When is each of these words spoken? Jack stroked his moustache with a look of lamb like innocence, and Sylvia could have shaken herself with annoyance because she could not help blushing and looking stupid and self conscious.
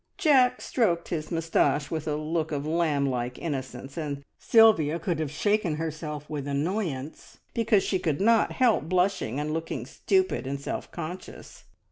Jack 0.17 0.61
stroked 0.61 1.09
his 1.09 1.29
moustache 1.29 1.91
with 1.91 2.07
a 2.07 2.15
look 2.15 2.51
of 2.51 2.65
lamb 2.65 3.05
like 3.05 3.37
innocence, 3.37 3.97
and 3.97 4.23
Sylvia 4.39 4.97
could 4.97 5.19
have 5.19 5.29
shaken 5.29 5.75
herself 5.75 6.27
with 6.27 6.47
annoyance 6.47 7.37
because 7.53 7.83
she 7.83 7.99
could 7.99 8.19
not 8.19 8.53
help 8.53 8.89
blushing 8.89 9.39
and 9.39 9.53
looking 9.53 9.85
stupid 9.85 10.47
and 10.47 10.59
self 10.59 10.89
conscious. 10.91 11.65